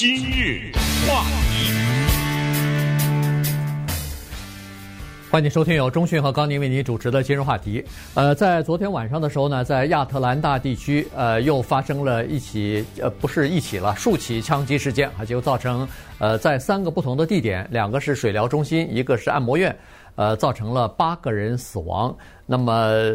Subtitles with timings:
[0.00, 0.72] 今日
[1.06, 1.70] 话题，
[5.30, 7.84] 欢迎收听由中讯和高宁为您主持的今日话题。
[8.14, 15.86] 呃，在昨天晚上的时候呢，在亚特兰大地区，呃，又发生了一起，呃，不是一起了，数起枪击事件，啊，就造成，
[16.18, 19.76] 呃，在三个不同的地点，两个是水疗中心，一个是按摩院，
[20.14, 22.16] 呃，造成了八个人死亡。
[22.46, 23.14] 那么。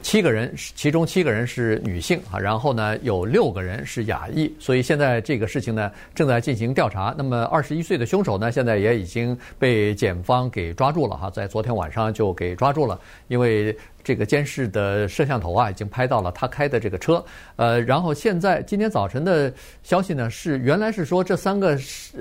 [0.00, 7.14] 七个人，其中七个人是女性啊，然后呢，有六个人是亚裔，所以现在这个事情呢正在进行调查。
[7.18, 13.76] 那么二十一岁的凶手呢，现在也已经被检方给抓住了哈，在昨天晚上就给抓住了，因为。
[14.04, 17.24] 这个监视的摄像头啊，已经拍到了他开的这个车。
[17.56, 19.52] 呃，然后现在今天早晨的
[19.82, 21.78] 消息呢，是原来是说这三个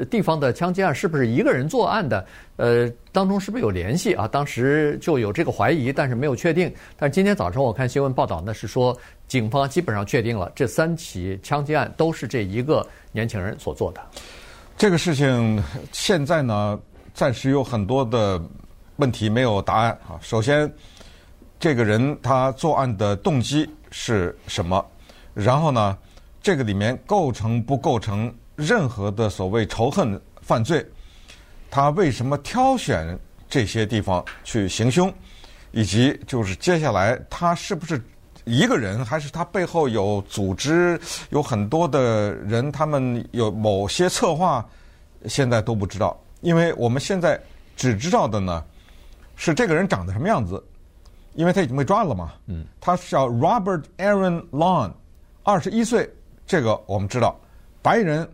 [0.09, 2.25] 地方的枪击案是不是一个人作案的？
[2.57, 4.27] 呃，当中是不是有联系啊？
[4.27, 6.71] 当时就有这个怀疑，但是没有确定。
[6.95, 8.95] 但今天早晨我看新闻报道呢，是说
[9.27, 14.01] 警方基本上确定了这三起枪击案都是这一个年轻人所做的。
[14.77, 16.79] 这个事情现在呢，
[17.13, 18.39] 暂时有很多的
[18.97, 20.19] 问题没有答案啊。
[20.21, 20.71] 首先。
[21.61, 24.83] 这个人他作案的动机是什么？
[25.35, 25.95] 然后呢，
[26.41, 30.83] 这个里面构成不构成任何的所谓仇恨犯罪？
[31.69, 33.15] 他为什么挑选
[33.47, 35.13] 这些地方去行凶？
[35.71, 38.03] 以及就是接下来他是不是
[38.43, 44.67] 一个人，还是他背后有组织，有很多的人，他们有某些策划？
[45.27, 47.39] 现在都不知道，因为我们现在
[47.75, 48.65] 只知道的呢，
[49.35, 50.59] 是这个人长得什么样子。
[51.33, 54.91] 因为他已经被抓了嘛，嗯，他叫 Robert Aaron Long，
[55.43, 56.09] 二十一岁，
[56.45, 57.39] 这个我们知道，
[57.81, 58.27] 白人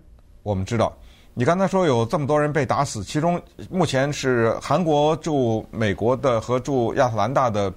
[0.43, 0.95] 我们知道。
[1.33, 7.71] 你刚才说有这么多人被打死，其中目前是韩国驻美国的和驻亚特兰大的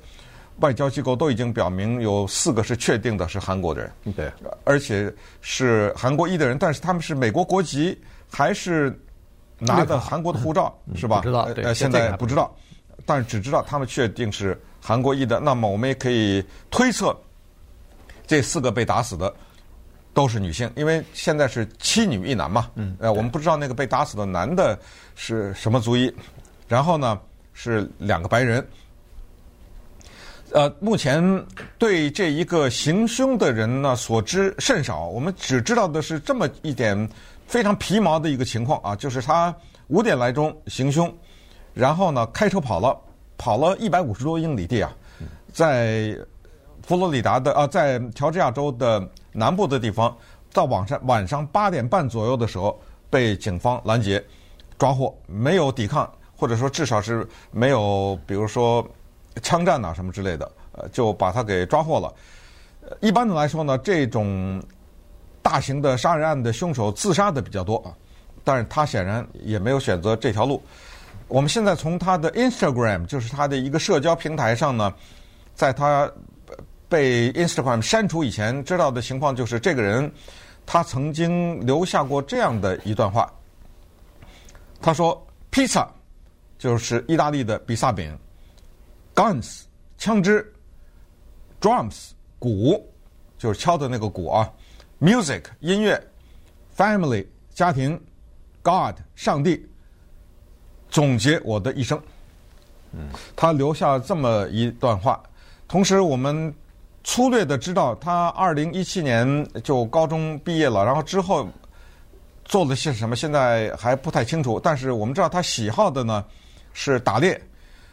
[0.60, 4.32] 外交机构都已经表明有四个是确定的是韩国的人，对，
[4.64, 7.98] 而且是韩国裔的人，但是他们是美国国籍
[8.30, 8.98] 还是
[9.58, 11.18] 拿的韩国的护照，是吧？
[11.20, 12.50] 不知道，对，呃，现在不知道，
[13.04, 14.60] 但是只知道他们确定是。
[14.82, 17.14] 韩国裔的，那么我们也可以推测，
[18.26, 19.30] 这四个被打死的
[20.14, 22.70] 都是女性，因为现在是七女一男嘛。
[22.76, 22.96] 嗯。
[22.98, 24.78] 呃，我们不知道那个被打死的男的
[25.14, 26.10] 是什么族裔，
[26.66, 27.20] 然后呢
[27.52, 28.66] 是两个白人。
[30.52, 31.22] 呃，目前
[31.76, 37.06] 对这一个行凶的人呢所知甚少，我们只知道的是这么一点
[37.46, 39.54] 非常皮毛的一个情况啊，就是他
[39.88, 41.14] 五点来钟行凶，
[41.80, 42.96] 然后呢开车跑了。
[43.42, 44.92] 跑了一百五十多英里地啊，
[45.50, 46.14] 在
[46.82, 49.02] 佛罗里达的啊，在乔治亚州的
[49.32, 50.14] 南部的地方，
[50.52, 54.22] 到晚上晚上八点半左右的时候被警方拦截
[54.76, 58.86] 抓获，没有抵抗，或者说至少是没有，比如说
[59.42, 62.12] 枪战呐什么之类的，呃，就把他给抓获了。
[63.00, 64.62] 一般的来说呢，这种
[65.40, 67.96] 大型的杀人案的凶手自杀的比较多啊，
[68.44, 70.62] 但是他显然也没有选择这条路。
[71.30, 74.92] 我们现在从他的 Instagram，就是他的一个社交平台上呢，
[75.54, 76.10] 在他
[76.88, 80.12] 被 Instagram 删除以前，知道的情况就是这个人
[80.66, 83.32] 他曾经留下过这样的一段话。
[84.82, 85.86] 他说：“Pizza
[86.58, 88.18] 就是意大利的比萨饼
[89.14, 89.62] ，Guns
[89.98, 90.52] 枪支
[91.60, 92.84] ，Drums 鼓。
[93.38, 94.52] 就是敲的那个鼓啊
[95.00, 95.98] ，Music 音乐
[96.76, 97.98] ，Family 家庭
[98.62, 99.64] ，God 上帝。”
[100.90, 102.00] 总结我的一生，
[102.92, 105.22] 嗯，他留下这么一段话。
[105.68, 106.52] 同时，我们
[107.04, 111.48] 粗略的知道，他二零一七年就高中毕业了，然后之后
[112.44, 114.58] 做了些什么，现在还不太清楚。
[114.58, 116.24] 但是我们知道他喜好的呢
[116.72, 117.40] 是打猎，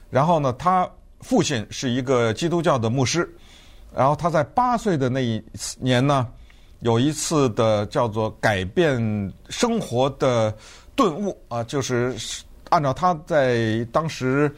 [0.09, 0.89] 然后呢，他
[1.21, 3.31] 父亲是一个基督教的牧师，
[3.95, 5.39] 然后他在八岁的那一
[5.79, 6.27] 年呢，
[6.79, 10.51] 有一次的叫做改变生活的
[10.95, 12.15] 顿悟啊，就是。
[12.69, 14.53] 按照他在当时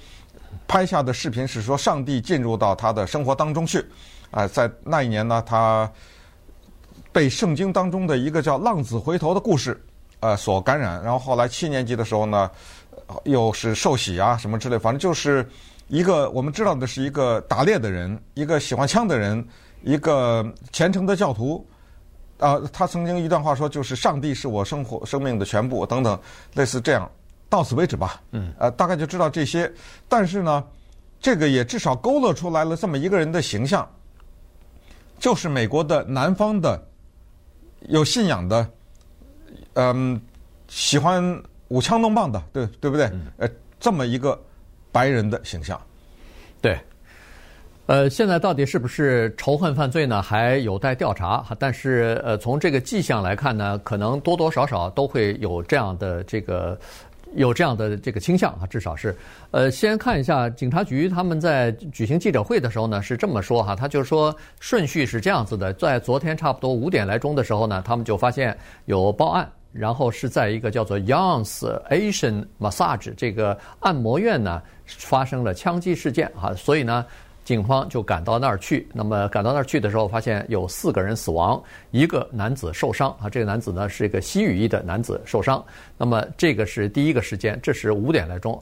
[0.67, 3.85] 拍下的视频是说，上帝进入到他的生活当中去，
[4.31, 5.91] 啊，在那一年呢，他
[7.11, 9.79] 被圣经当中的一个叫“浪子回头”的故事，
[10.19, 11.01] 呃，所感染。
[11.03, 12.49] 然后后来七年级的时候呢，
[13.23, 15.47] 又是受洗啊什么之类，反正就是
[15.87, 19.43] 一个我们知道的是一个打猎的人，一个喜欢枪的人，
[19.83, 21.65] 一个虔诚的教徒。
[22.37, 26.17] 啊，他曾经一段话说，就是上帝是我生活生命的全部等等，
[26.53, 27.09] 类似这样。
[27.49, 28.21] 到此为止吧。
[28.31, 29.71] 嗯，呃，大概就知道这些。
[30.07, 30.63] 但是呢，
[31.19, 33.89] 这个也至少勾勒出来了这么一个人的形象，
[35.17, 36.81] 就是美国的南方的
[37.87, 38.69] 有信仰的，
[39.73, 40.21] 嗯，
[40.67, 43.11] 喜欢舞枪弄棒的，对对不对？
[43.37, 43.49] 呃，
[43.79, 44.39] 这么一个
[44.91, 45.79] 白人的形象。
[46.61, 46.79] 对。
[47.87, 50.21] 呃，现在到底是不是仇恨犯罪呢？
[50.21, 51.43] 还有待调查。
[51.57, 56.79] 但是，呃，从这个迹象来看呢，可能多多少少都会有这样的这个
[57.35, 59.15] 有这样的这个倾向啊，至少是。
[59.51, 77.05] 呃，先看一下警察局他们在举行记者会的时候呢，是这么说哈，他就说顺序是这样子的，在昨天差不多五点来钟的时候呢，他们就发现有报案，然后是在一个叫做 Young's Asian Massage 这个按摩院呢发生了枪击事件啊，所以呢。
[77.49, 81.59] 警方就赶到那儿去，那么赶到那儿去的时候，发现有四个人死亡，
[81.89, 83.27] 一个男子受伤啊。
[83.27, 85.65] 这个男子呢是一个西语裔的男子受伤。
[85.97, 88.61] 那么这个是第一个时间，这是五点来钟。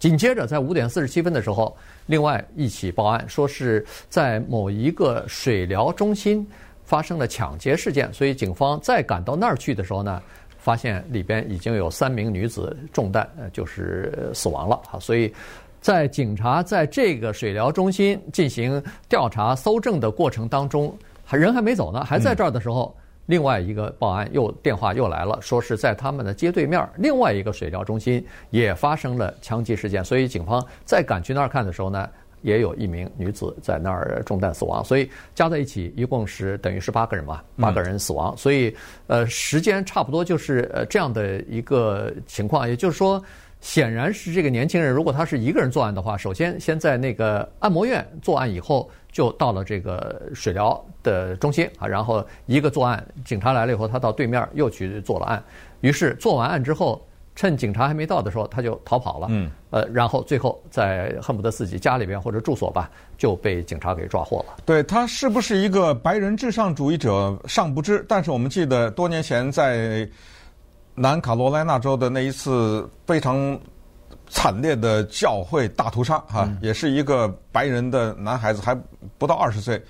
[0.00, 1.76] 紧接着在五点四十七分的时候，
[2.06, 6.44] 另外一起报案，说是在某一个水疗中心
[6.82, 8.12] 发生了抢劫事件。
[8.12, 10.20] 所以警方再赶到那儿去的时候呢，
[10.58, 14.98] 发现里边已经有三名女子中弹，呃，就是死亡了啊。
[14.98, 15.32] 所以。
[15.80, 20.94] 在警察在这个水疗中心进行调查搜证的过程当中，
[21.24, 22.94] 还人还没走呢，还在这儿的时候，
[23.24, 32.06] 另外一个报案又电话又来了，说是在他们的街对面另外一个水疗中心也发生了枪击事件，所以警方再赶去那儿看的时候呢，
[32.42, 43.22] 也有一名女子在那儿中弹死亡，所以加在一起一共是等于是八个人嘛，八个人死亡，所以呃时间差不多就是呃这样的一个情况，也就是说。
[43.60, 55.42] 显然是这个年轻人，如果他是一个人作案的话，首先先在那个按摩院作案，以后就到了这个水疗的中心啊，然后一个作案，警察来了以后，他到对面又去做了案，
[55.82, 59.26] 于是做完案之后，趁警察还没到的时候，他就逃跑了。
[59.28, 64.56] 嗯，呃，然后最后在恨不得自己家里边或者住所吧，就被警察给抓获了。
[64.64, 70.08] 对，他是不是一个白人至上主义者尚不知，但是我们记得多年前在。
[71.00, 73.58] 南卡罗来纳州的那一次非常
[74.28, 78.78] 惨烈的教会大屠杀，哈，也是一个白人的男孩子，还
[79.16, 79.82] 不到二十岁，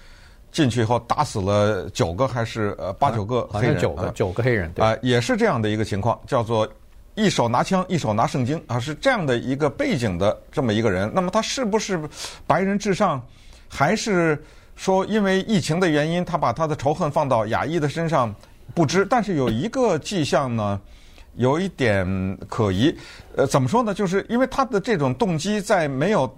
[0.53, 6.69] 进去以后打死了九个还是呃八九个黑人，九个九个黑人，对，啊，也是这样的一个情况，叫做
[7.17, 11.11] 一手拿枪，一手拿圣经啊，是这样的一个背景的这么一个人。
[11.13, 12.01] 那么他是不是
[12.47, 13.21] 白人至上，
[13.69, 14.41] 还是
[14.77, 18.33] 说因为疫情的原因，他把他的仇恨放到亚裔的身上？
[18.77, 20.81] 不知，但是有一个迹象呢。
[21.37, 22.95] 有一点可疑，
[23.37, 23.95] 呃，怎么说呢？
[23.95, 26.31] 就是因为他的这种动机在没有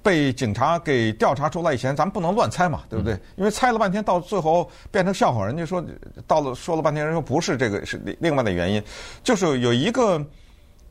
[0.00, 3.18] 被警察给调查出来以前，咱们不能乱猜嘛，对不对？
[3.36, 5.84] 因为猜了半天，到最后变成笑话，人家说
[6.26, 8.82] 到了说了半天，人说不是这个，是另外的原因，
[9.24, 10.24] 就是有一个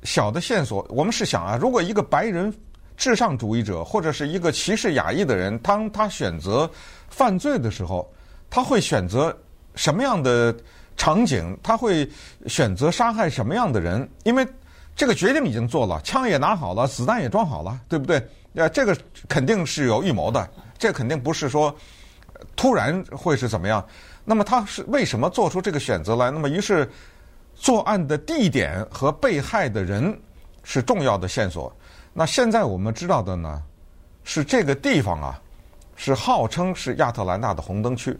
[0.03, 0.85] 小的线索。
[0.89, 2.53] 我们是想啊，如果一个白人
[2.97, 6.69] 至上主义者或者是一个歧视亚裔的人，当他选择
[7.07, 8.13] 犯罪的时候，
[8.49, 9.35] 他会选择
[9.73, 10.53] 什么样的？
[10.97, 12.07] 场景，他会
[12.45, 14.07] 选择杀害什么样的人？
[14.23, 14.47] 因为
[14.95, 18.21] 这个决定已经做了，枪也拿好了，子弹也装好了，对不对？
[18.53, 18.95] 呃，这个
[19.27, 20.47] 肯定是有预谋的，
[20.77, 21.73] 这肯定不是说
[22.55, 23.83] 突然会是怎么样。
[24.25, 26.29] 那么他是为什么做出这个选择来？
[26.29, 26.87] 那么于是
[27.55, 30.15] 作案的地点和被害的人
[30.63, 31.73] 是重要的线索。
[32.13, 33.63] 那现在我们知道的呢，
[34.23, 35.41] 是这个地方啊，
[35.95, 38.15] 是号称是亚特兰大的红灯区，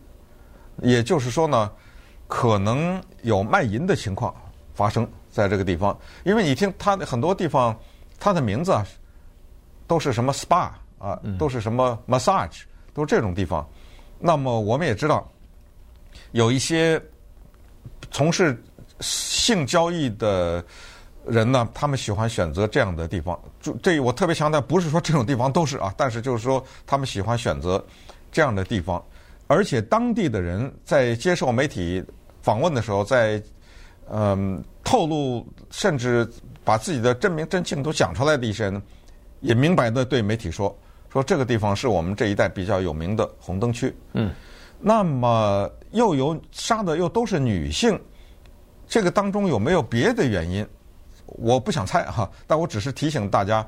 [0.81, 1.69] 也就是说呢。
[2.33, 4.33] 可能有卖淫的情况
[4.74, 7.78] 发生在这个地方，因为你听他很多地方，
[8.18, 8.88] 他的名字啊，
[9.86, 12.62] 都是什么 SPA 啊，都是什么 massage，
[12.94, 13.68] 都是这种地方。
[14.18, 15.30] 那么我们也知道，
[16.31, 17.00] 有一些
[18.12, 18.57] 从事
[19.01, 20.63] 性交易的
[21.28, 23.38] 人呢，他们喜欢选择这样的地方。
[23.59, 27.85] 就这，我特别强调，不是说这种地方都是啊，但是就是说他们喜欢选择
[28.31, 29.04] 这样的地方，
[29.47, 32.02] 而且当地的人在接受媒体。
[32.42, 33.42] 访问的时候，在
[34.10, 36.30] 嗯透露，甚至
[36.64, 38.81] 把自己的真名真姓都讲出来的一些人，
[39.40, 40.76] 也明白的对媒体说，
[41.12, 43.95] 说这个地方是我们这一带比较有名的红灯区。
[44.14, 44.31] 嗯，
[44.80, 48.00] 那么又有杀的又都是女性，
[48.88, 50.68] 这个当中有没有别的原因？
[51.26, 53.66] 我不想猜哈，但我只是提醒大家，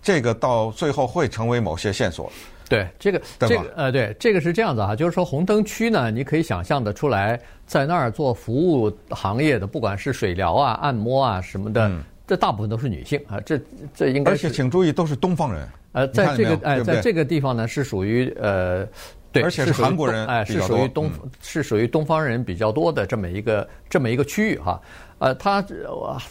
[0.00, 2.30] 这个到最后会成为某些线索。
[2.68, 11.90] 对，这个这个呃，对，这个是这样子哈，就是说红灯区呢，你可以想象的出来，在那儿做服务行业的，不管是水疗啊、按摩啊什么的，
[12.26, 13.60] 这大部分都是女性啊，这
[13.94, 14.46] 这应该是。
[14.46, 15.68] 而且请注意，都是东方人。
[15.92, 18.86] 呃，在这个哎，在这个地方呢，是属于呃，
[19.34, 21.10] 对，而且是韩国人，哎，是属于东，
[21.42, 24.80] 是属于东方人比较多的这么一个这么一个区域哈。
[25.18, 25.64] 呃，他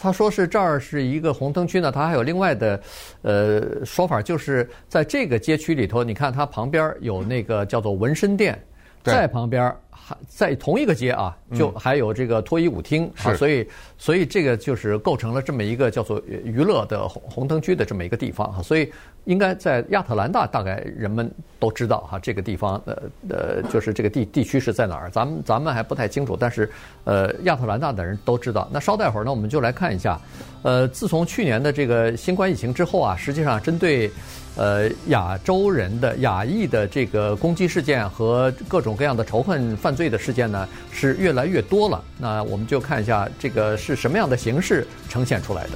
[0.00, 2.80] 他说是这儿是一个红灯区呢，他还有另外的
[3.22, 8.58] 呃说法，就是在这个街区里头，你看它旁边有那个叫做纹身店，
[9.02, 18.92] 在旁边还在同一个街啊，就还有这个脱衣舞厅啊，所以所以这个就是构成了这么一个叫做娱乐的红红灯区的这么一个地方哈，所以
[19.24, 26.70] 应该在亚特兰大大概人们都知道哈，这个地方呃呃就是这个地地区是在哪儿，咱们咱们还不太清楚，但是
[27.04, 28.68] 呃亚特兰大的人都知道。
[28.72, 30.20] 那稍待会儿呢，我们就来看一下，
[30.62, 34.10] 呃，自从去年的这个新冠疫情之后啊，实际上针对。
[34.56, 42.02] 呃，亚洲人的亚裔的这个攻击事件和各种各样的仇恨犯罪的事件呢，是越来越多了。
[42.16, 45.72] 那我们就看一下这个是什么样的形式呈现出来的。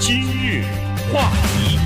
[0.00, 0.64] 今日
[1.12, 1.78] 话题，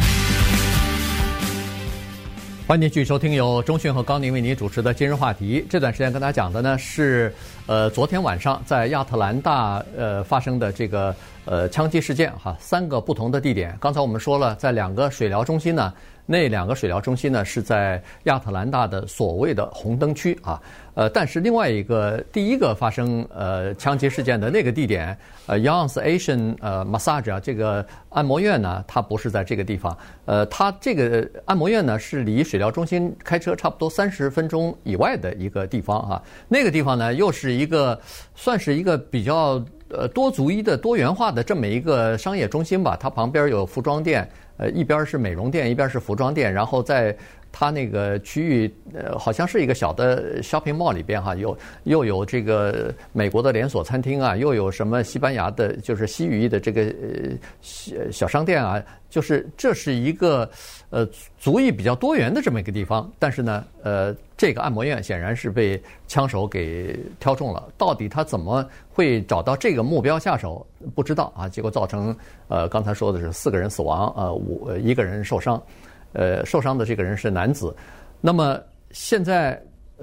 [2.66, 5.62] 欢迎继续收听由中讯和高宁为您主持的今日话题。
[5.68, 7.30] 这段时间跟大家讲的呢是，
[7.66, 11.14] 呃，昨天晚上在亚特兰大呃发生的这个。
[11.50, 13.74] 呃，枪击事件哈，三个不同的地点。
[13.80, 15.90] 刚才我们说了，在两个水疗中心呢，
[16.26, 20.60] 那两个水疗中心呢是在亚特兰大的所谓的红灯区啊。
[20.92, 29.96] 呃，但是另外一个第一个发生呃枪击事件的那个地点，呃，Young's Asian 呃 Massage 啊，这个按摩院呢，它不是在这个地方。
[30.26, 36.22] 呃，它这个按摩院呢是离水疗中心开车差不多三十分钟以外的一个地方啊。
[36.46, 37.98] 那个地方呢，又是一个
[38.34, 39.64] 算是一个比较。
[39.90, 44.28] 呃，多族裔的多元化的这么一个商业中心吧，它旁边有服装店，
[44.58, 47.16] 呃，一边是美容店，一边是服装店，然后在
[47.58, 60.48] 它那个区域，呃，好像是一个小的 shopping mall 里边哈，有又有这个美国的连锁餐厅啊，又有什么西班牙的，就是西语的这个呃小小商店啊，就是这是一个
[60.90, 61.04] 呃
[61.36, 64.14] 足以比较多元的这么一个地方，但是呢，呃。
[64.38, 70.64] 这个按摩院显然是被枪手给挑中了，到底他怎么会找到这个目标下手？
[70.94, 71.48] 不知道啊。
[71.48, 75.60] 结果造成呃，刚才说的是四个人死亡，呃，五一个人受伤，
[76.12, 77.74] 呃，受伤的这个人是男子。
[78.20, 78.58] 那么
[78.90, 79.60] 现在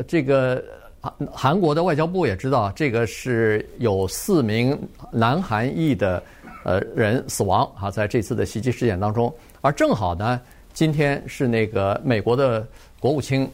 [0.07, 0.63] 这个
[0.99, 4.77] 韩韩国的外交部也知道，这个是有四名
[5.11, 6.21] 南韩裔的
[6.63, 10.39] 呃人死亡啊，在这次的袭击事件当中，而正好呢，
[10.73, 12.65] 今天是那个美国的。
[12.97, 13.47] 国务卿，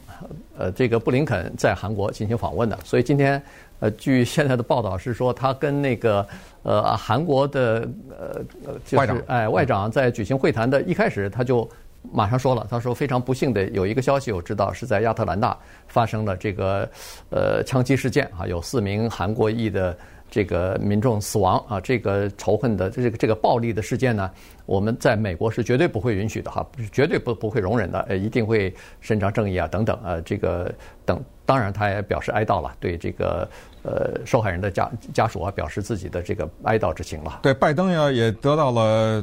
[0.56, 3.42] 呃，这个布林肯在韩国进行访问的，所以今天，
[3.80, 6.26] 呃，据现在的报道是说，他跟那个
[6.62, 8.42] 呃韩国的呃
[8.86, 11.68] 就是外长哎外长在举行会谈的一开始，他就
[12.10, 15.56] 马上说了，他说非常不幸的有一个消息我知道是在亚特兰大
[15.86, 16.88] 发生了这个
[17.30, 19.96] 呃枪击事件啊，有四名韩国裔的。
[20.34, 24.30] 这个民众死亡啊，这个仇恨的这个这个暴力的事件呢，
[24.64, 33.46] 我们在美国是绝对不会允许的哈， 绝对不不会容忍的，呃，一定会伸张正义啊，等等啊，这个等，当然他也表示哀悼了，对这个
[33.82, 37.40] 呃受害人的家家属啊表示自己的这个哀悼之情了。
[37.42, 39.22] 对，拜登呀也得到了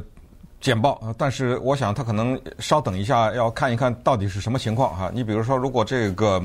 [0.60, 5.10] 简报，但是我想他可能稍等一下要看一看到底是什么情况哈。
[5.12, 6.38] 你比如说，如果这个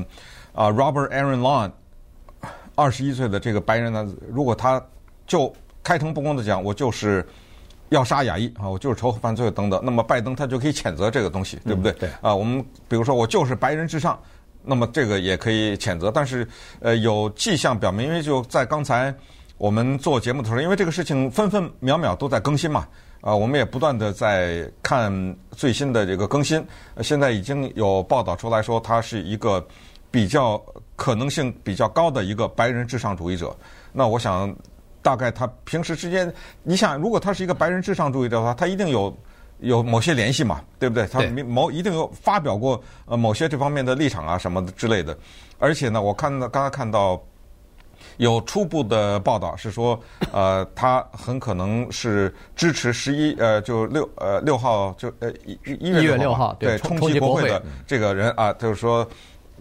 [0.52, 1.70] 啊 Robert Aaron Long。
[2.78, 4.78] 二十一岁的这个白人男子，如果他
[5.26, 5.50] 就
[5.82, 7.26] 开诚布公的讲，我就是
[7.88, 11.90] 要杀亚裔啊，我就是仇恨犯罪等等，那么拜登他就可以谴责这个东西，对不对？
[11.92, 14.20] 嗯、对啊，我们比如说我就是白人至上，
[14.62, 16.10] 那么这个也可以谴责。
[16.10, 16.46] 但是
[16.80, 19.12] 呃，有迹象表明，因为就在刚才
[19.56, 22.86] 我们做节目的时候，因为这个事情分分秒秒都在更新嘛，
[23.26, 25.10] 啊，我们也不断的在看
[25.50, 26.64] 最新的这个更新。
[27.02, 29.66] 现在已经有报道出来说，他是一个
[30.10, 30.62] 比较。
[30.98, 33.54] 可能性比较高的一个白人至上主义者，
[33.92, 34.56] 那我想，
[35.02, 39.14] 大概他平时之间，你想，如果他是一个白人至上主义者的话，他一定有
[39.58, 41.06] 有某些联系嘛，对不对？
[41.06, 45.14] 他某一定有发表过呃某些这方面的立场啊什么之类的。
[45.58, 47.22] 而且呢，我看到刚才看到
[48.16, 49.98] 有初步的报道是说，
[50.32, 59.06] 呃，他很可能是支持十一呃就六呃六号就呃一一月六号对冲击国会的这个人啊，就是说。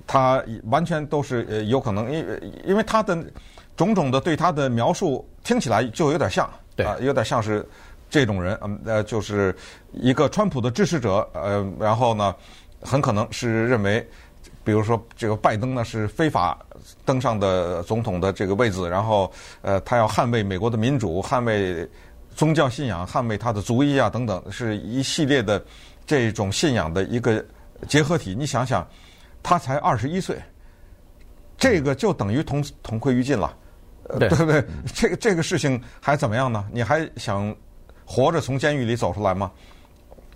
[0.07, 3.17] 他完全都是呃有可能，因为因为他的
[3.75, 7.67] 种种的对他的描述听起来就有点像，对啊，有点像是
[8.07, 9.55] 这种人，嗯呃，就是
[9.93, 12.35] 一个川普的支持者，呃，然后呢，
[12.81, 14.07] 很可能是认为，
[14.65, 16.57] 比如说这个拜登呢是非法
[17.05, 19.31] 登上的总统的这个位置，然后
[19.61, 21.87] 呃，他要捍卫美国的民主，捍卫
[22.35, 25.63] 宗教信仰，捍卫他的族裔啊等等，是一系列的
[26.05, 27.45] 这种信仰的一个
[27.87, 28.35] 结合体。
[28.35, 28.85] 你想想。
[29.47, 30.35] 他才二十一岁，
[31.55, 33.55] 这个就等于同同归于尽了，
[34.17, 34.65] 对，对不对？
[34.91, 36.65] 这个这个事情还怎么样呢？
[36.73, 37.55] 你还想
[38.07, 39.51] 活着从监狱里走出来吗？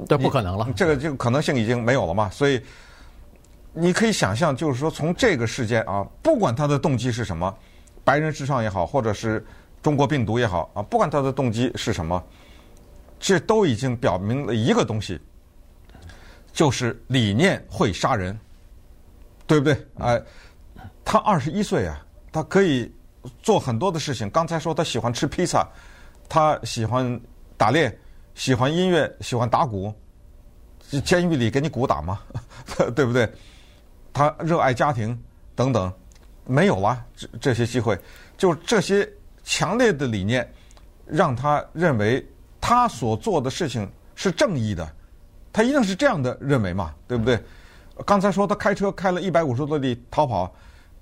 [0.07, 2.29] 这不可能了，这个这个可能性已经没有了嘛。
[2.29, 2.61] 所以
[3.73, 7.55] 你可以想象，就是说从这个事件啊，不管他的动机是什么，
[8.03, 9.45] 白人至上也好，或者是
[9.81, 12.23] 中国病毒也好啊，不管他的动机是什么，
[13.19, 15.19] 这都已经表明了一个东西，
[16.51, 18.37] 就是理念会杀人。
[19.47, 19.87] 对不对？
[19.97, 20.21] 哎，
[21.03, 22.93] 他二十一岁啊，他可以
[23.41, 24.29] 做很多的事情。
[24.29, 25.67] 刚才说他喜欢吃披萨，
[26.29, 27.19] 他喜欢
[27.57, 27.97] 打猎，
[28.35, 29.91] 喜欢音乐，喜欢打鼓。
[31.03, 32.21] 监狱里给你鼓打吗？
[32.95, 33.27] 对不对？
[34.13, 35.17] 他热爱家庭
[35.55, 35.91] 等等，
[36.45, 37.97] 没有啊，这这些机会，
[38.37, 39.07] 就这些
[39.43, 40.47] 强烈的理念，
[41.05, 42.25] 让他认为
[42.61, 44.89] 他所做的事情是正义的，
[45.51, 47.41] 他一定是这样的认为嘛，对不对？
[48.05, 50.53] 刚才说他开车开了一百五十多里逃跑，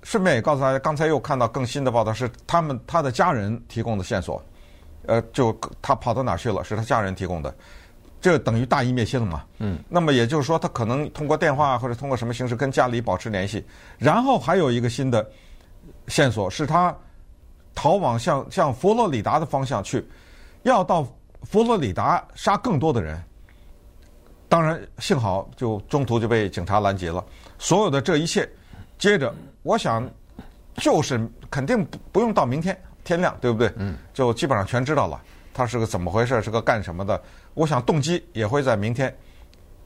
[0.02, 4.42] 顺便也告诉大家，刚才又看到更新的报道是他们他的家人提供的线索，
[5.06, 6.64] 呃，就他跑到哪去了？
[6.64, 7.54] 是他家人提供的。
[8.20, 9.44] 这等于大义灭亲了嘛？
[9.58, 13.64] 嗯，那么也就是说，他可能通过电话或者通过什么形式跟家里保持联系。
[13.96, 15.24] 然后还有一个新的
[16.08, 16.94] 线索，是他
[17.74, 20.04] 逃往向向佛罗里达的方向去，
[20.64, 21.06] 要到
[21.44, 23.22] 佛罗里达杀更多的人。
[24.48, 27.24] 当然，幸好就中途就被警察拦截了。
[27.58, 28.48] 所有的这一切，
[28.98, 29.32] 接着
[29.62, 30.08] 我想
[30.76, 31.20] 就是
[31.50, 33.70] 肯定不不用到明天天亮，对不对？
[33.76, 35.20] 嗯，就基本上全知道了。
[35.52, 36.40] 他是个怎么回事？
[36.40, 37.20] 是个干什么的？
[37.54, 39.14] 我想动机也会在明天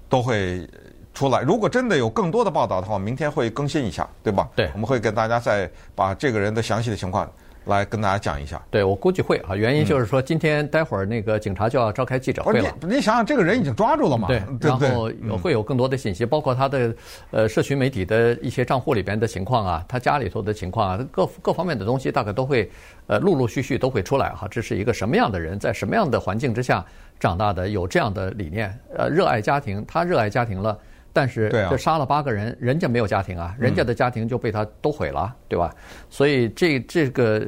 [0.08, 0.68] 都会
[1.14, 1.40] 出来。
[1.40, 4.48] 如果真的有更多的报道的话，明天会更新一下，对吧？
[4.54, 7.30] 对，我们会给大家再把这个人的详细的情况
[7.64, 8.60] 来跟大家讲一下。
[8.70, 12.74] 对，我估计会啊，原因就是说今天待会儿那个警察就要召开记者会了。
[12.80, 14.28] 你你想想，这个人已经抓住了嘛？
[14.28, 16.94] 对，然后有会有更多的信息，包括他的
[17.30, 22.70] 呃社群媒体的一些账户里边的情况啊，他家里头的情况啊，各各方面的东西大概都会
[23.06, 24.48] 呃陆陆续续都会出来哈。
[24.50, 26.84] 这是一个什么样的人，在什么样的环境之下
[27.20, 30.78] 长大的，有这样的理念，呃，热爱家庭，他热爱家庭了。
[31.12, 35.74] 但是这杀了八个人，人家没有家庭啊，人家的家庭就被他都毁了，对吧？
[36.08, 37.46] 所以这这个，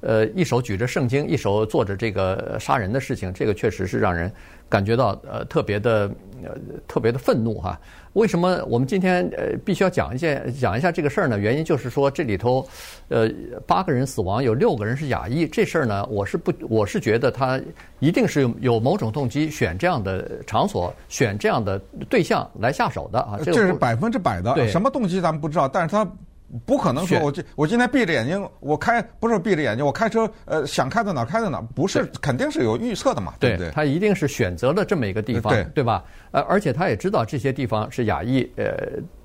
[0.00, 4.30] 呃，一手举着圣经，一手做着这个杀人的事情，这个确实是让人
[4.68, 6.10] 感觉到呃特别的
[6.42, 7.80] 呃特别的愤怒哈。
[8.18, 11.38] 为什么我们今天呃必须要讲一件讲一下这个事儿呢？
[11.38, 12.66] 原因就是说这里头，
[13.08, 13.30] 呃，
[13.64, 15.46] 八个人死亡，有六个人是亚裔。
[15.46, 17.60] 这事儿呢，我是不，我是觉得他
[18.00, 21.78] 一定是有有某种动机选这样的场所，选这样的
[22.10, 23.38] 对象来下手的啊。
[23.44, 26.06] 这是百分之百的，对什么动机咱们不知道，但是他。
[26.64, 33.70] 不可能说，我今我今天闭着眼睛，我开不是闭着眼睛，我开车，呃，想开到哪开到哪，不是，肯定是有预测的嘛，对不对？
[33.70, 36.02] 他一定是选择了这么一个地方，对，对吧？
[36.30, 38.74] 呃，而且他也知道这些地方是亚裔呃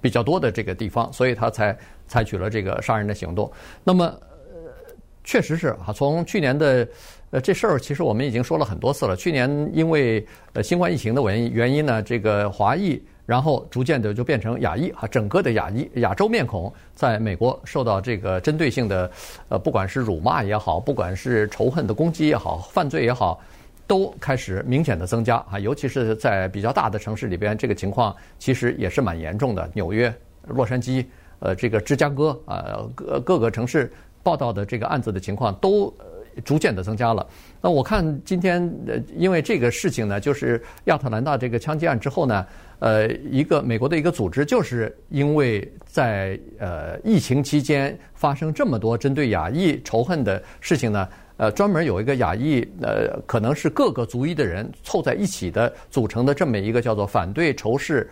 [0.01, 3.49] 比较多的这个地方，所以他才采取了这个杀人的行动。
[3.85, 4.93] 那么，呃，
[5.23, 6.85] 确实是啊，从去年的
[7.29, 9.15] 呃这事儿，其实我们已经说了很多次了。
[9.15, 13.01] 去年因为呃新冠疫情的原因原因呢，这个华裔。
[13.25, 19.09] 然后逐渐的就变成亚裔啊，整个的亚裔亚洲面孔在美国受到这个针对性的，
[19.49, 23.39] 呃，不管是辱骂也好，不管是仇恨的攻击也好，犯罪也好，
[23.87, 29.69] 都开始明显的增加啊，尤其是在比较大的城市里边，这个情况其实也是蛮严重的。
[29.73, 30.13] 纽约、
[30.47, 31.05] 洛杉矶、
[31.39, 35.93] 呃，这个芝加哥啊，各各个城市报道的这个案子的情况都
[36.43, 37.25] 逐渐的增加了。
[37.61, 42.45] 那我看今天呃，因为这个事情呢，就是亚特兰大这个枪击案之后呢。
[42.79, 58.09] 呃，一个美国的一个组织，就是因为在呃疫情期间发生这么多针对亚裔仇恨的事情呢，呃，专门有一个亚裔呃，可能是各个族裔的人凑在一起的组成的这么一个叫做反对仇视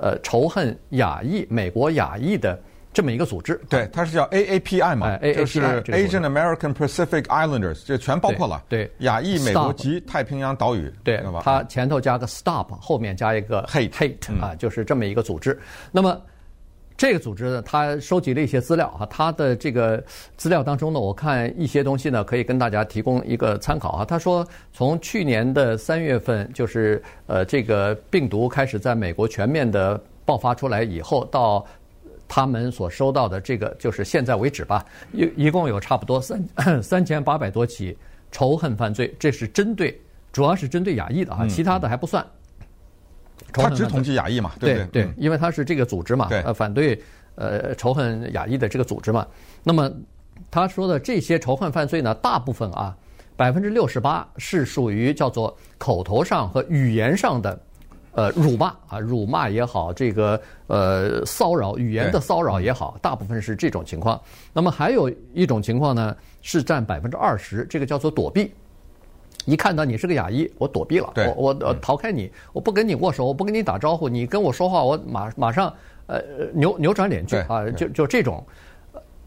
[0.00, 2.56] 呃仇恨亚裔美国亚裔的。
[2.92, 15.58] 这么一个组织，对，它是叫 AAPI 嘛，就是 Asian American Pacific Islanders，这全包括了，对，亚裔美国及太平洋岛屿，对，它前头加个 Stop，后面加一个 Hate，Hate 啊，就是这么一个组织。
[15.90, 16.20] 那么
[16.94, 20.04] 这个组织呢，它收集了一些资料啊，它的这个
[20.36, 24.04] 资料当中呢，我看一些东西呢，可以跟大家提供一个参考啊。
[24.04, 31.64] 他说，从去年的三月份，就是呃，这个病毒开始在美国全面的爆发出来以后，到
[32.34, 36.42] 他们所收到的这个，就是现在为止吧，一一共有差不多三
[36.82, 37.94] 三千八百多起
[38.30, 40.00] 仇恨犯罪，这是针对，
[40.32, 42.26] 主要是针对亚裔的啊，其他的还不算。
[43.52, 46.98] 他只统计亚裔嘛，对对，因为他是这个组织嘛，呃，反对
[47.34, 49.26] 呃仇恨亚裔的这个组织嘛。
[49.62, 49.92] 那么
[50.50, 52.96] 他说的这些仇恨犯罪呢，大部分啊，
[53.36, 57.60] 百分之六十八是属于叫做口头上和语言上的。
[58.14, 64.20] 呃，辱骂啊，辱骂也好，这个呃骚扰语言的骚扰也好，大部分是这种情况。
[64.52, 68.52] 那么还有一种情况呢，是占百分之二十，这个叫做躲避。
[69.46, 75.74] 一看到你是个亚裔，我躲避了，我我呃逃开你，我不跟你握手，我不跟你打招呼，你跟我说话，我马马上
[76.06, 76.20] 呃
[76.52, 78.44] 扭扭转脸去啊，就就这种。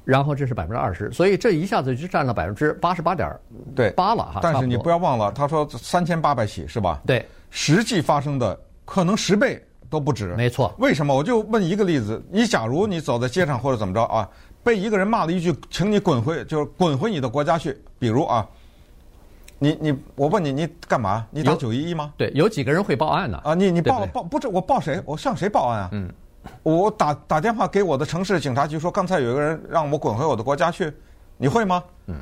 [0.04, 3.36] 然后这是百分之二十，所以这一下子就占了百分之八十八点
[3.76, 4.40] 对八了哈。
[4.44, 7.02] 但是你不要忘了，他说三千八百起是吧？
[7.08, 8.56] 对，实际发生的。
[8.86, 10.34] 可能十倍都不止。
[10.36, 10.74] 没错。
[10.78, 11.14] 为什么？
[11.14, 14.30] 我就问一个例子：你假如你走在街上或者怎么着啊，
[14.64, 17.78] 被一个人骂了一句“请你滚回”，就是滚回你的国家去。
[18.00, 18.48] 比如啊，
[19.60, 21.26] 你你我问你，你干嘛？
[21.32, 22.14] 你打九一一吗？
[22.18, 23.40] 对，有几个人会报案呢？
[23.44, 25.02] 啊，你你报报不是我报谁？
[25.06, 25.90] 我向谁报案啊？
[25.94, 26.12] 嗯，
[26.64, 30.92] 我打打电话给我的城市警察局说，刚才有一个人让我滚回我的国家去，
[31.38, 31.84] 你会吗？
[32.08, 32.16] 嗯，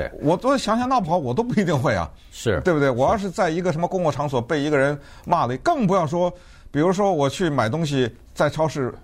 [0.00, 2.10] 对，我都想想闹不好，我都不一定会啊。
[2.32, 2.88] 是对不对？
[2.88, 6.32] 我要是在一个什么公共场所被一个人骂了，更不要说，
[6.70, 8.94] 比如说我去买东西，在超市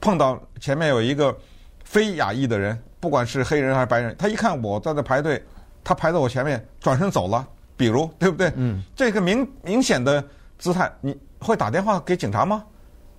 [0.00, 1.36] 碰到前面有一个
[1.84, 5.42] 非亚裔的人，不管是黑人还是白人，他一看我在那排队，
[5.82, 8.52] 他排到我前面，转身走了，比如对不对？
[8.56, 10.24] 嗯，这个明明显的
[10.58, 12.64] 姿态，你会打电话给警察吗？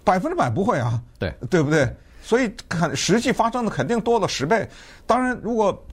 [0.04, 1.88] 百分之百不会啊，对对不对？
[2.22, 4.68] 所以肯实际发生的肯定多了十倍。
[5.06, 5.86] 当然，如果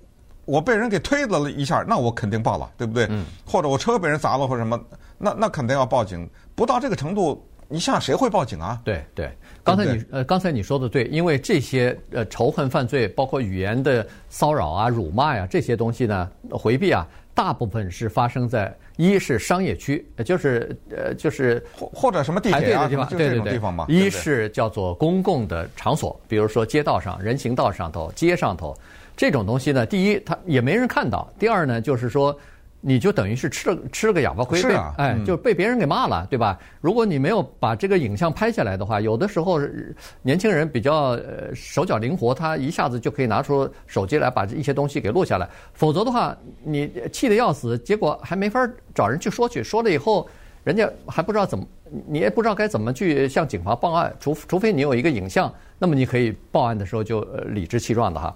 [0.44, 3.06] 我被人给推了一下，那我肯定报了，对不对？
[3.10, 3.24] 嗯。
[3.46, 4.80] 或者我车被人砸了或者什么，
[5.18, 6.28] 那那肯定要报警。
[6.54, 8.80] 不到这个程度，你想想谁会报警啊？
[8.84, 9.30] 对对，
[9.64, 28.76] 刚才你呃，刚才你说的对，因为这些呃仇恨犯罪，包括语言的骚扰啊、辱骂呀、这些东西呢，回避啊，大部分是发生在一是商业区，呃就是呃就是或或者什么地铁啊，对对对地方嘛。，一是叫做公共的场所，比如说街道上、人行道上头、街上头
[29.16, 32.38] 这种东西呢，第一它也没人看到，第二呢就是说。
[32.84, 36.58] 你就等于是吃了吃了个哑巴亏，被是啊哎，嗯就被别人给骂了，对吧？
[36.80, 39.60] 如果你没有把这个影像拍下来的话，有的时候
[40.20, 45.48] 年轻人比较呃手脚灵活，他一下子就可以拿出手机来把一些东西给录下来。
[45.72, 50.28] 否则的话，你气得要死，结果还没法找人去说去，说了以后，
[50.64, 51.64] 人家还不知道怎么，
[52.08, 54.12] 你也不知道该怎么去向警方报案。
[54.18, 58.34] 除除非你有一个影像，那么你可以报案的时候就呃理直气壮的哈。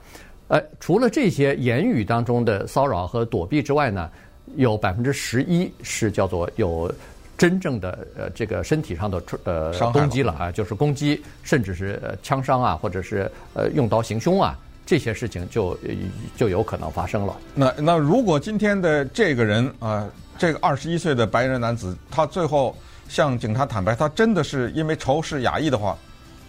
[0.48, 4.10] 呃，除了这些言语当中的骚扰和躲避之外呢？
[4.54, 6.90] 有百分之十一是叫做有
[7.36, 14.56] 真正的呃这个身体上的呃伤攻击了啊，就是攻击，甚至是呃枪伤啊，或者是呃用刀行凶啊，
[14.86, 15.90] 这些事情就呃
[16.36, 17.36] 就有可能发生了。
[17.56, 22.74] 那那如果今天的这个人啊、呃，这个二十一岁的白人男子，他最后
[23.08, 25.98] 向警察坦白，他真的是因为仇视亚裔的话，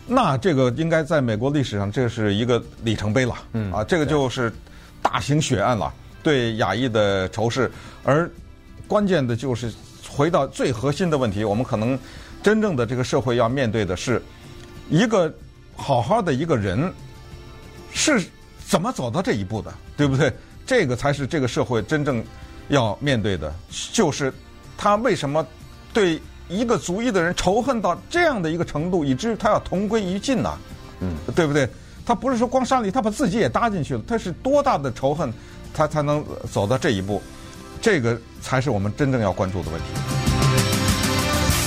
[0.08, 3.36] 那这个应该在美国历史上这是一个里程碑了。
[3.54, 4.52] 嗯啊，这个就是
[5.02, 5.94] 大型血案了。
[6.24, 7.72] 对亚裔的仇视，
[8.04, 8.30] 而
[8.88, 9.72] 关键的就是
[10.10, 11.98] 回到最核心的问题，我们可能
[12.42, 14.22] 真正的这个社会要面对的是
[14.90, 15.34] 一个
[15.76, 16.92] 好好的一个人
[17.94, 18.22] 是
[18.66, 20.32] 怎么走到这一步的，对不对？
[20.66, 22.22] 这个才是这个社会真正
[22.68, 23.54] 要面对的，
[23.94, 24.34] 就是
[24.78, 25.46] 他为什么
[25.94, 30.58] 对一个族裔的人仇恨到这样的一个程度，以至于他要同归于尽呐？
[31.00, 31.68] 嗯，对不对？
[32.06, 35.32] 他不是说光杀你，他把自己也搭进去了，他是多大的仇恨？
[35.74, 37.22] 他才能走到这一步，
[37.80, 40.17] 这个才是我们真正要关注的问题。